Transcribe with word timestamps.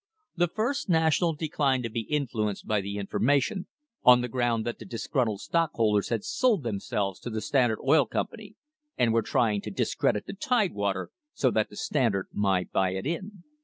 The 0.35 0.47
First 0.47 0.89
National 0.89 1.35
declined 1.35 1.83
to 1.83 1.89
be 1.91 2.07
influ 2.09 2.49
enced 2.49 2.65
by 2.65 2.81
the 2.81 2.97
information, 2.97 3.67
on 4.01 4.21
the 4.21 4.27
ground 4.27 4.65
that 4.65 4.79
the 4.79 4.85
disgruntled 4.85 5.41
stockholders 5.41 6.09
had 6.09 6.23
sold 6.23 6.63
themselves 6.63 7.19
to 7.19 7.29
the 7.29 7.39
Standard 7.39 7.77
Oil 7.85 8.07
Com 8.07 8.25
pany, 8.25 8.55
and 8.97 9.13
were 9.13 9.21
trying 9.21 9.61
to 9.61 9.69
discredit 9.69 10.25
the 10.25 10.33
Tidewater, 10.33 11.11
so 11.35 11.51
that 11.51 11.69
the 11.69 11.75
Standard 11.77 12.29
might 12.33 12.71
buy 12.71 12.95
it 12.95 13.05
in. 13.05 13.43